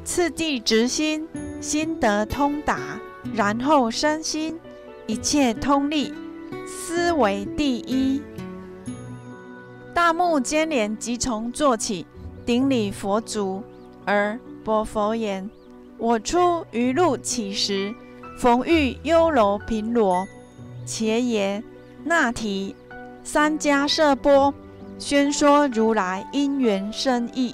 [0.06, 1.28] 次第直心，
[1.60, 2.80] 心得通达，
[3.34, 4.58] 然后身心
[5.08, 6.14] 一切通利，
[6.66, 8.22] 思为第一。
[9.94, 12.08] 大目犍连即从坐起，
[12.46, 13.62] 顶礼佛足，
[14.06, 15.50] 而薄佛言。
[16.00, 17.94] 我出于路起时，
[18.40, 20.26] 逢遇优楼频罗，
[20.86, 21.62] 且也
[22.06, 22.74] 那提
[23.22, 24.54] 三迦舍波，
[24.98, 27.54] 宣说如来因缘深意。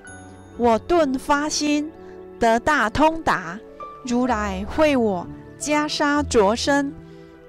[0.58, 1.92] 我顿发心，
[2.40, 3.60] 得大通达。
[4.06, 5.26] 如来会我
[5.60, 6.94] 袈裟着身，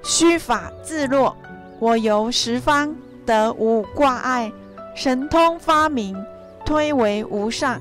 [0.02, 1.36] 须法自落。
[1.78, 4.50] 我由十方，得无挂碍，
[4.94, 6.16] 神通发明，
[6.64, 7.78] 推为无上，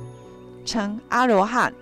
[0.65, 1.73] 成阿罗汉。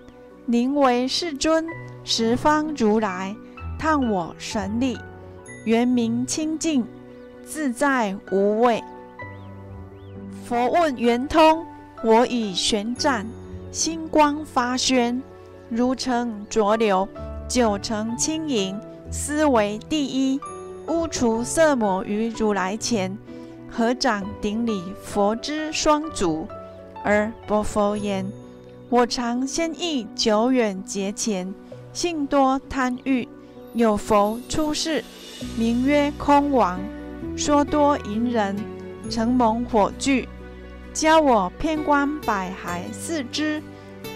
[0.46, 1.64] 宁为世尊，
[2.04, 3.34] 十方如来，
[3.78, 4.98] 叹我神力，
[5.64, 6.86] 圆明清净，
[7.42, 8.84] 自在无畏。
[10.44, 11.64] 佛问圆通，
[12.02, 13.26] 我以玄湛，
[13.72, 15.22] 星光发宣，
[15.70, 17.08] 如成浊流，
[17.48, 18.78] 九成轻盈，
[19.10, 20.38] 思为第一。
[20.88, 23.16] 污除色魔于如来前，
[23.70, 26.46] 合掌顶礼佛之双足，
[27.02, 28.26] 而不佛言。
[28.90, 31.52] 我常先意久远劫前，
[31.92, 33.26] 性多贪欲，
[33.72, 35.02] 有佛出世，
[35.58, 36.78] 名曰空王，
[37.34, 38.54] 说多淫人，
[39.08, 40.28] 承蒙火炬，
[40.92, 43.62] 教我偏观百骸四肢，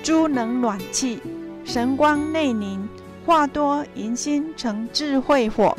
[0.02, 1.18] 诸能暖气，
[1.64, 2.86] 神光内凝，
[3.24, 5.76] 化多淫心成智慧火，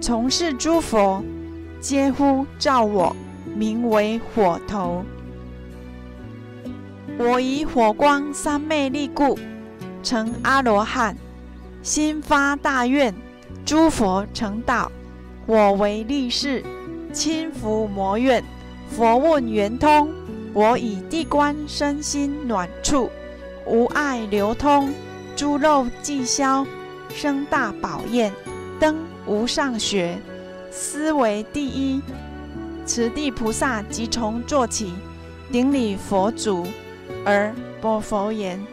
[0.00, 1.22] 从事诸佛，
[1.80, 3.14] 皆呼照我，
[3.54, 5.04] 名为火头。
[7.18, 9.38] 我以火光三昧力故，
[10.02, 11.16] 成阿罗汉，
[11.82, 13.14] 心发大愿，
[13.64, 14.92] 诸佛成道，
[15.46, 16.62] 我为力士，
[17.14, 18.44] 亲伏魔怨。
[18.90, 20.10] 佛问圆通，
[20.52, 23.10] 我以地观身心暖处，
[23.66, 24.92] 无碍流通，
[25.34, 26.66] 诸漏寂消，
[27.08, 28.30] 生大宝焰，
[28.78, 28.94] 登
[29.26, 30.18] 无上学，
[30.70, 32.02] 思为第一。
[32.84, 34.92] 此地菩萨即从坐起，
[35.50, 36.66] 顶礼佛足。
[37.26, 38.64] 而波佛言：“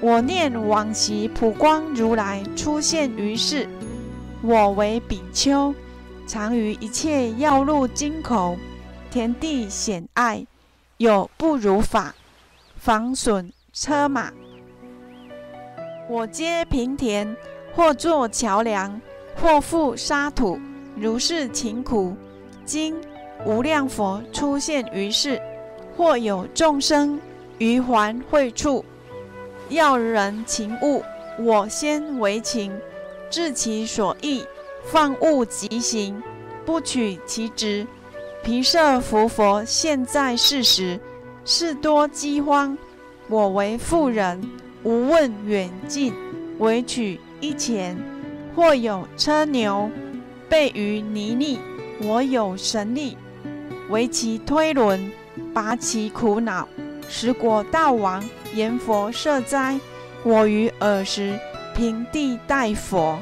[0.00, 3.68] 我念往昔普光如来出现于世，
[4.40, 5.74] 我为比丘，
[6.26, 8.56] 常于一切要路金口、
[9.10, 10.46] 田地险隘，
[10.96, 12.14] 有不如法，
[12.78, 14.32] 防损车马。
[16.08, 17.36] 我皆平田，
[17.74, 18.98] 或作桥梁，
[19.36, 20.58] 或覆沙土，
[20.96, 22.16] 如是勤苦。
[22.64, 22.96] 今
[23.44, 25.38] 无量佛出现于世，
[25.94, 27.20] 或有众生
[27.58, 28.84] 于还会处，
[29.68, 31.02] 要人情物，
[31.38, 32.72] 我先为勤，
[33.30, 34.44] 治其所意，
[34.84, 36.22] 放物即行，
[36.64, 37.86] 不取其职。
[38.42, 40.98] 皮舍浮佛现在世时，
[41.44, 42.78] 事多饥荒，
[43.28, 44.40] 我为妇人，
[44.84, 46.14] 无问远近，
[46.58, 47.96] 唯取一钱。
[48.56, 49.88] 或有车牛，
[50.48, 51.58] 备于泥泞。
[52.00, 53.16] 我有神力，
[53.88, 55.12] 为其推轮，
[55.54, 56.68] 拔其苦恼，
[57.08, 58.22] 十果大王
[58.54, 59.78] 言佛设灾。
[60.24, 61.38] 我于尔时
[61.74, 63.18] 平地待佛，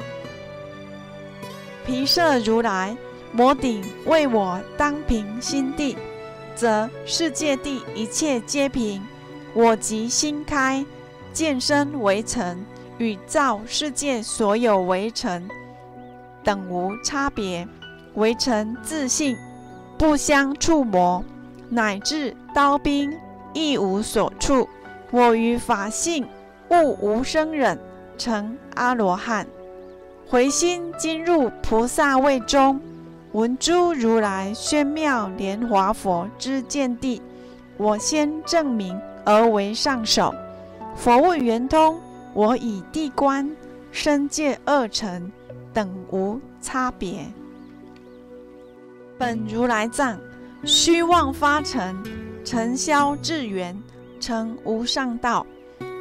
[1.85, 2.97] 皮舍如来
[3.31, 5.95] 摩顶为我当平心地，
[6.55, 9.01] 则世界地一切皆平。
[9.53, 10.83] 我即心开，
[11.31, 12.65] 见身为尘，
[12.97, 15.47] 与造世界所有为尘，
[16.43, 17.67] 等无差别。
[18.15, 19.37] 为尘自信，
[19.99, 21.23] 不相触磨，
[21.69, 23.15] 乃至刀兵
[23.57, 24.69] 亦无所处。
[25.09, 26.27] 我于法性
[26.69, 27.79] 悟无生忍，
[28.17, 29.47] 成阿罗汉，
[30.27, 32.79] 回心进入菩萨位中，
[33.31, 37.21] 闻诸如来宣妙莲华佛之见地。
[37.77, 40.33] 我先证明而为上首。
[40.95, 41.99] 佛问圆通，
[42.33, 43.49] 我以地观
[43.91, 45.31] 身界二乘
[45.73, 47.25] 等无差别。
[49.17, 50.19] 本如来藏，
[50.63, 52.03] 虚妄发成，
[52.47, 53.77] 尘嚣至圆，
[54.21, 55.45] 成无上道。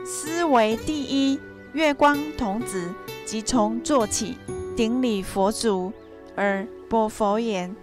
[0.05, 1.41] 思为第一，
[1.73, 4.39] 月光童子即从坐起，
[4.77, 5.93] 顶礼佛足，
[6.37, 7.75] 而播佛言：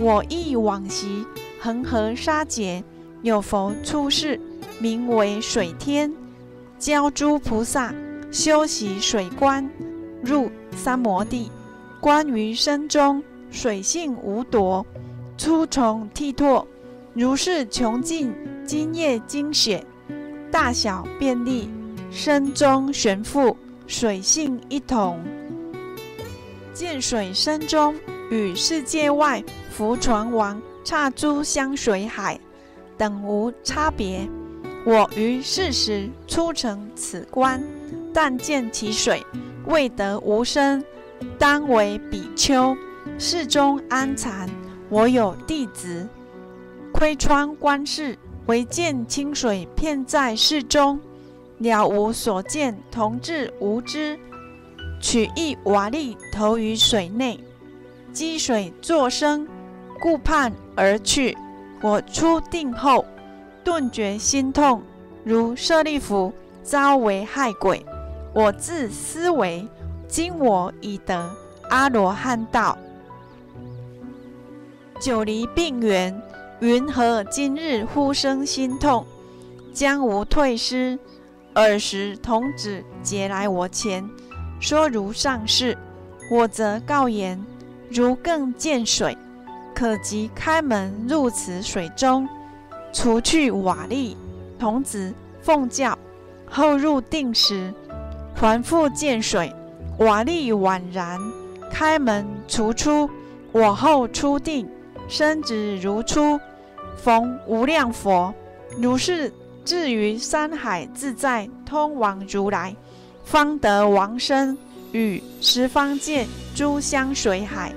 [0.00, 1.24] 我忆往昔
[1.60, 2.82] 恒河沙劫，
[3.22, 4.40] 有佛出世，
[4.80, 6.12] 名为水天，
[6.76, 7.94] 教诸菩萨
[8.32, 9.70] 修习水观，
[10.24, 11.52] 入三摩地，
[12.00, 13.22] 观于身中。
[13.50, 14.84] 水性无夺，
[15.38, 16.66] 粗重剔拓，
[17.18, 18.32] 如是穷尽
[18.64, 19.84] 精液精血，
[20.52, 21.68] 大小便利，
[22.12, 23.56] 身中悬覆，
[23.88, 25.18] 水性一同。
[26.72, 27.96] 见水身中，
[28.30, 32.38] 与世界外浮船王刹诸香水海
[32.96, 34.30] 等无差别。
[34.86, 37.60] 我于世时初成此观，
[38.14, 39.26] 但见其水
[39.66, 40.84] 未得无声，
[41.36, 42.76] 当为比丘。
[43.18, 44.48] 世中安禅，
[44.88, 46.06] 我有弟子，
[46.98, 50.98] 窥窗观世，唯见清水片在室中，
[51.58, 54.18] 了无所见，同志无知。
[55.00, 57.38] 取一瓦砾投于水内，
[58.12, 59.46] 积水作声，
[60.00, 61.38] 顾盼而去。
[61.82, 63.04] 我出定后，
[63.62, 64.82] 顿觉心痛，
[65.22, 66.32] 如舍利弗
[66.64, 67.86] 遭为害鬼。
[68.34, 69.64] 我自思维，
[70.08, 71.30] 今我已得
[71.70, 72.76] 阿罗汉道。
[74.98, 76.20] 久离病源，
[76.60, 79.06] 云何今日忽生心痛？
[79.72, 80.98] 将无退失。
[81.54, 84.08] 尔时童子劫来我前，
[84.58, 85.78] 说如上事。
[86.32, 87.40] 我则告言：
[87.88, 89.16] 如更见水，
[89.72, 92.28] 可即开门入此水中，
[92.92, 94.16] 除去瓦砾。
[94.58, 95.96] 童子奉教，
[96.50, 97.72] 后入定时，
[98.34, 99.54] 还复见水，
[99.98, 101.20] 瓦砾宛然。
[101.70, 103.08] 开门除出，
[103.52, 104.68] 我后出定。
[105.08, 106.38] 生子如初，
[106.98, 108.34] 逢无量佛，
[108.76, 109.32] 如是
[109.64, 112.74] 至于山海自在通往如来，
[113.24, 114.58] 方得王身，
[114.92, 117.72] 与十方界诸香水海，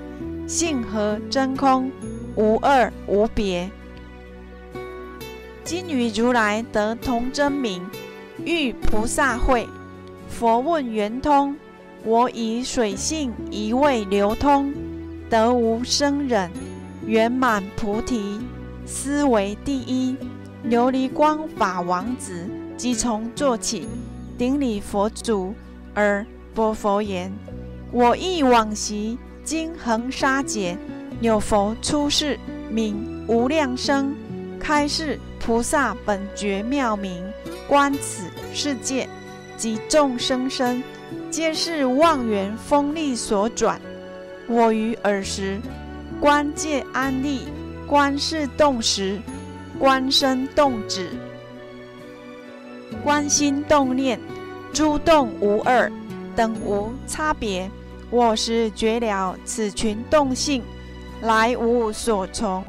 [0.46, 1.90] 性和真空，
[2.34, 3.70] 无二无别。
[5.64, 7.80] 今与如来得同真名，
[8.44, 9.68] 遇菩萨会，
[10.28, 11.56] 佛问圆通，
[12.04, 14.74] 我以水性一味流通，
[15.30, 16.50] 得无生忍。
[17.04, 18.38] 圆满菩提，
[18.86, 20.16] 思为第一。
[20.68, 23.88] 琉璃光法王子即从坐起，
[24.38, 25.54] 顶礼佛祖，
[25.92, 27.32] 而播佛言：
[27.90, 30.78] 我忆往昔经恒沙劫，
[31.20, 32.38] 有佛出世，
[32.70, 34.14] 名无量生，
[34.60, 37.24] 开示菩萨本觉妙明，
[37.66, 39.08] 观此世界
[39.56, 40.80] 及众生身，
[41.28, 43.80] 皆是妄缘风力所转。
[44.46, 45.60] 我于尔时。
[46.20, 47.48] 观界安立，
[47.92, 49.20] 观世动时，
[49.78, 51.10] 观身动止，
[53.04, 54.18] 观心动念，
[54.72, 55.92] 诸动无二，
[56.34, 57.70] 等无差别。
[58.08, 60.62] 我时觉了此群动性，
[61.20, 62.64] 来无所从，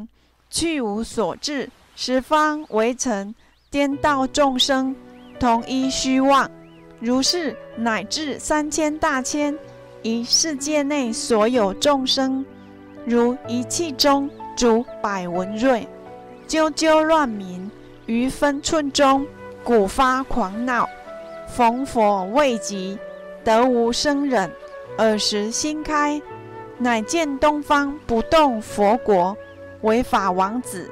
[0.50, 3.34] 去无所至，十方围城，
[3.72, 4.94] 颠倒众生，
[5.40, 6.52] 同一虚妄。
[7.00, 9.58] 如是，乃至三千大千，
[10.02, 12.46] 一世界内所有众生。
[13.06, 15.88] 如一气中主百文瑞，
[16.48, 17.70] 啾啾乱鸣
[18.06, 19.26] 于分寸中，
[19.64, 20.88] 鼓发狂闹。
[21.48, 22.98] 逢佛未及，
[23.44, 24.52] 得无生忍。
[24.98, 26.22] 尔时心开，
[26.78, 29.36] 乃见东方不动佛国，
[29.82, 30.90] 为法王子。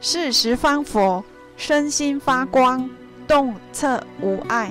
[0.00, 1.24] 是十方佛
[1.56, 2.88] 身心发光，
[3.26, 4.70] 动彻无碍。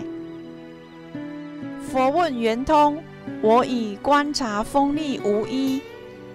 [1.91, 3.03] 佛问圆通：
[3.41, 5.81] 我以观察锋利无一，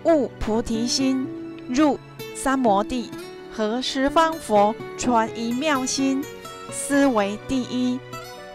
[0.04, 1.26] 悟菩提心，
[1.68, 1.98] 入
[2.34, 3.10] 三摩地，
[3.52, 6.24] 和十方佛传一妙心，
[6.70, 7.98] 思为第一。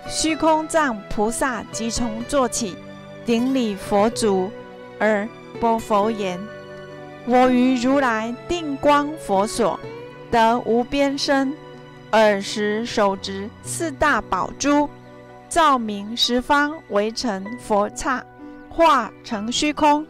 [0.08, 2.76] 虚空藏菩萨即从坐起。
[3.26, 4.52] 顶礼佛足，
[5.00, 5.26] 而
[5.58, 6.38] 波佛言
[7.26, 9.80] ：“我于如来定光佛所
[10.30, 11.54] 得无边身，
[12.12, 14.90] 尔时手执四大宝珠，
[15.48, 18.22] 照明十方，围成佛刹，
[18.70, 20.06] 化成虚空。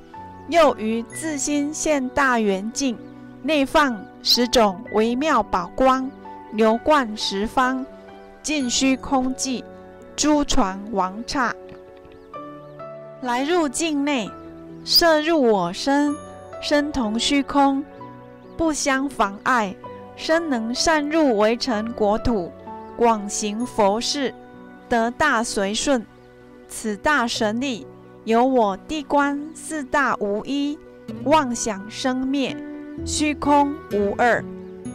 [0.49, 2.97] 又于自心现大圆镜，
[3.41, 6.09] 内放十种微妙宝光，
[6.51, 7.85] 流贯十方，
[8.41, 9.63] 尽虚空际，
[10.15, 11.53] 诸传王刹。”
[13.21, 14.29] 来入境内，
[14.83, 16.13] 摄入我身，
[16.61, 17.83] 身同虚空，
[18.57, 19.73] 不相妨碍。
[20.15, 22.51] 身能善入围城国土，
[22.95, 24.31] 广行佛事，
[24.87, 26.05] 得大随顺。
[26.69, 27.87] 此大神力，
[28.25, 30.77] 有我地观四大无一，
[31.25, 32.55] 妄想生灭，
[33.05, 34.43] 虚空无二。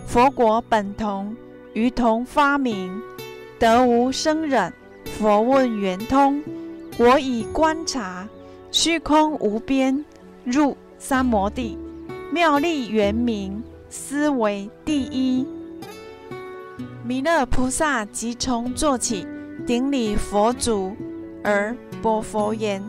[0.06, 1.36] 佛国本同，
[1.74, 3.02] 于同发明，
[3.58, 4.72] 得无生忍。
[5.04, 6.42] 佛问圆通。
[6.96, 8.26] 我以观察
[8.72, 10.04] 虚空无边，
[10.42, 11.78] 入三摩地，
[12.32, 15.46] 妙力圆明，思为第一。
[17.04, 19.26] 弥勒菩萨即从坐起，
[19.66, 20.96] 顶礼佛祖，
[21.44, 22.82] 而薄佛言：“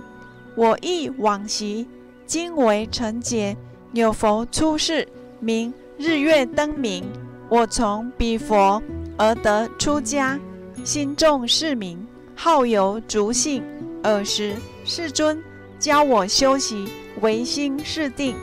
[0.59, 1.87] 我亦往昔
[2.25, 3.55] 今为成劫，
[3.93, 5.07] 有佛出世，
[5.39, 7.01] 名日月灯明。
[7.47, 8.83] 我从彼佛
[9.15, 10.37] 而得出家，
[10.83, 12.05] 心重是名，
[12.35, 13.63] 好游足性。”
[14.03, 14.53] 尔时，
[14.83, 15.41] 世尊
[15.79, 16.89] 教我修习
[17.21, 18.35] 唯心是定，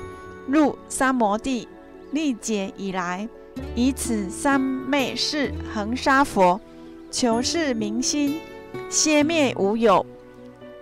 [0.49, 1.69] 入三摩地，
[2.13, 3.29] 历劫以来，
[3.75, 6.59] 以此三昧是恒沙佛，
[7.11, 8.41] 求是明心，
[8.89, 10.05] 歇灭无有，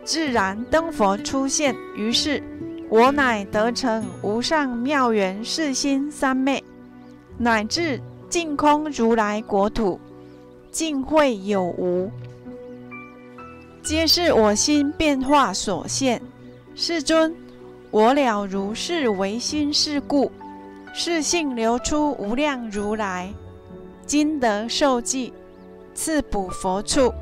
[0.05, 1.75] 自然灯佛出现。
[1.97, 2.43] 于是，
[2.89, 6.63] 我乃得成无上妙缘是心三昧，
[7.39, 9.99] 乃至净空如来国土，
[10.71, 12.11] 尽会有无。
[13.83, 16.21] 皆是我心变化所现。
[16.75, 17.35] 世尊，
[17.91, 20.31] 我了如是唯心是故，
[20.93, 23.33] 是性流出无量如来。
[24.07, 25.33] 今得受记，
[25.95, 27.13] 赐补佛处。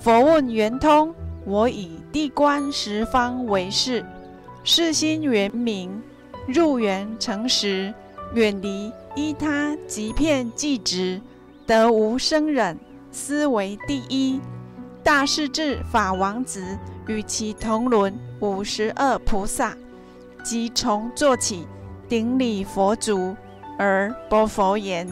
[0.00, 1.14] 佛问圆通，
[1.46, 4.04] 我以地观十方为是。
[4.64, 6.02] 是心圆明，
[6.48, 7.94] 入圆成实，
[8.34, 11.20] 远离依他即片即直，
[11.64, 12.76] 得无生忍，
[13.12, 14.40] 思为第一。
[15.04, 16.76] 大势至法王子
[17.06, 19.72] 与其同伦五十二菩萨，
[20.42, 21.64] 即从坐起，
[22.08, 23.36] 顶礼佛足，
[23.78, 25.08] 而播佛言：“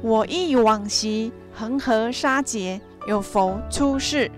[0.00, 4.30] 我忆往昔恒河沙劫，有佛出世，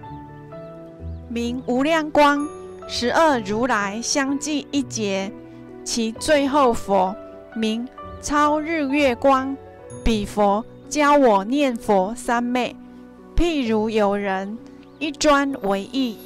[1.29, 2.47] 名无量光，
[2.89, 5.31] 十二如来相继一劫，
[5.85, 7.15] 其最后佛
[7.55, 7.87] 名
[8.21, 9.57] 超日月光。
[10.05, 12.75] 彼佛教我念佛三昧，
[13.37, 14.57] 譬如有人。”
[15.01, 16.19] 一专为意，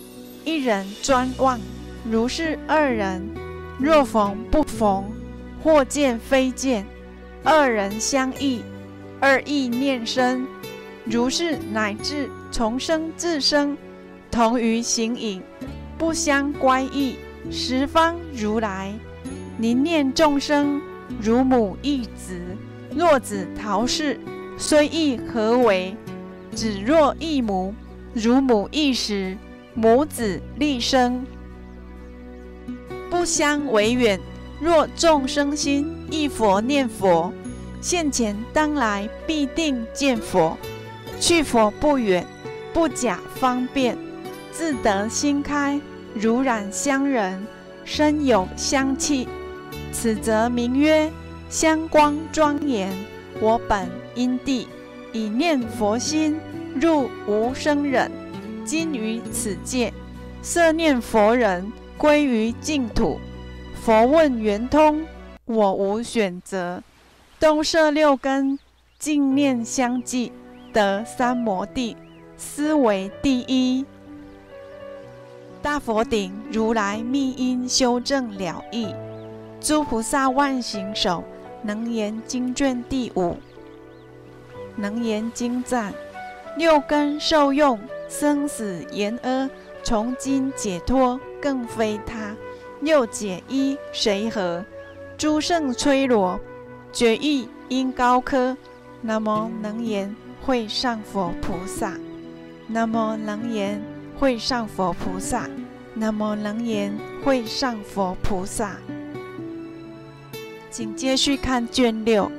[0.46, 1.60] 一人专望，
[2.10, 3.22] 如是二人，
[3.78, 5.04] 若逢不逢，
[5.62, 6.86] 或见非见，
[7.44, 8.62] 二人相异，
[9.20, 10.46] 二意念生，
[11.04, 13.76] 如是乃至重生自生，
[14.32, 15.42] 同于形影，
[15.98, 17.16] 不相乖异。
[17.50, 18.94] 十方如来，
[19.58, 20.80] 宁念众生
[21.20, 22.40] 如母忆子，
[22.96, 24.18] 若子逃世，
[24.56, 25.94] 虽亦何为？
[26.54, 27.74] 子若异母。
[28.14, 29.36] 如母一时，
[29.74, 31.26] 母子立生，
[33.10, 34.18] 不相为远。
[34.60, 37.32] 若众生心忆佛念佛，
[37.80, 40.56] 现前当来必定见佛。
[41.18, 42.26] 去佛不远，
[42.72, 43.98] 不假方便，
[44.52, 45.80] 自得心开，
[46.14, 47.44] 如染香人，
[47.84, 49.26] 身有香气。
[49.90, 51.10] 此则名曰
[51.50, 52.92] 香光庄严。
[53.40, 54.68] 我本因地
[55.12, 56.38] 以念佛心。
[56.80, 58.10] 入无生忍，
[58.64, 59.92] 今于此界，
[60.40, 63.20] 色念佛人归于净土。
[63.84, 65.04] 佛问圆通，
[65.44, 66.82] 我无选择。
[67.38, 68.58] 东摄六根，
[68.98, 70.32] 净念相继，
[70.72, 71.94] 得三摩地，
[72.38, 73.84] 思为第一。
[75.62, 78.92] 大佛顶如来密因修正了义，
[79.60, 81.22] 诸菩萨万行首
[81.62, 83.36] 能言经卷第五。
[84.74, 85.94] 能言经赞：
[86.56, 89.48] 六根受用，生死言阿，
[89.84, 92.34] 从今解脱更非他。
[92.80, 94.64] 六解一谁和？
[95.16, 96.40] 诸圣摧罗，
[96.92, 98.56] 绝艺因高科。
[99.00, 101.96] 那么能言会上佛菩萨，
[102.66, 103.80] 那么能言
[104.18, 105.48] 会上佛菩萨，
[105.94, 108.76] 那么能言会上佛菩萨。
[110.70, 112.30] 请继续看卷六。